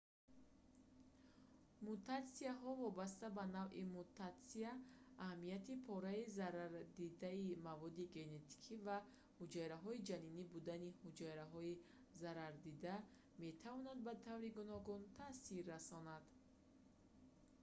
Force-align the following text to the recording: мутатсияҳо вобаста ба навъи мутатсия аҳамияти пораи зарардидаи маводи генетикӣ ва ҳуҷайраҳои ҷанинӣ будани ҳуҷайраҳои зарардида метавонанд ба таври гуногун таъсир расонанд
мутатсияҳо 1.85 2.69
вобаста 2.83 3.25
ба 3.37 3.45
навъи 3.57 3.83
мутатсия 3.97 4.71
аҳамияти 5.25 5.73
пораи 5.87 6.23
зарардидаи 6.37 7.49
маводи 7.67 8.11
генетикӣ 8.17 8.75
ва 8.85 8.97
ҳуҷайраҳои 9.39 10.03
ҷанинӣ 10.09 10.41
будани 10.55 10.89
ҳуҷайраҳои 11.03 11.73
зарардида 12.21 12.95
метавонанд 13.43 13.99
ба 14.07 14.13
таври 14.27 14.49
гуногун 14.57 15.01
таъсир 15.19 15.63
расонанд 15.73 16.27